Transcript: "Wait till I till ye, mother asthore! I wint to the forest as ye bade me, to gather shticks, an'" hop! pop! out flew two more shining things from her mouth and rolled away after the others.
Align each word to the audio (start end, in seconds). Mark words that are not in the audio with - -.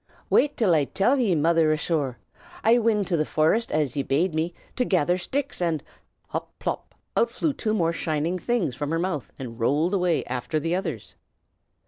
"Wait 0.31 0.57
till 0.57 0.73
I 0.73 0.85
till 0.85 1.17
ye, 1.19 1.35
mother 1.35 1.71
asthore! 1.71 2.17
I 2.63 2.79
wint 2.79 3.07
to 3.09 3.15
the 3.17 3.23
forest 3.23 3.71
as 3.71 3.95
ye 3.95 4.01
bade 4.01 4.33
me, 4.33 4.51
to 4.75 4.83
gather 4.83 5.15
shticks, 5.15 5.61
an'" 5.61 5.83
hop! 6.29 6.57
pop! 6.57 6.95
out 7.15 7.29
flew 7.29 7.53
two 7.53 7.75
more 7.75 7.93
shining 7.93 8.39
things 8.39 8.75
from 8.75 8.89
her 8.89 8.97
mouth 8.97 9.29
and 9.37 9.59
rolled 9.59 9.93
away 9.93 10.23
after 10.25 10.59
the 10.59 10.75
others. 10.75 11.13